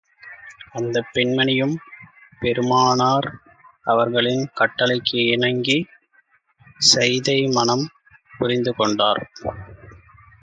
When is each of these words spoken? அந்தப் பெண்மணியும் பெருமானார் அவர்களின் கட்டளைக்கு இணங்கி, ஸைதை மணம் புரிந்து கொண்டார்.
அந்தப் 0.71 1.09
பெண்மணியும் 1.13 1.75
பெருமானார் 2.39 3.27
அவர்களின் 3.85 4.49
கட்டளைக்கு 4.59 5.19
இணங்கி, 5.27 5.77
ஸைதை 6.89 7.51
மணம் 7.51 7.85
புரிந்து 8.37 8.73
கொண்டார். 8.75 9.21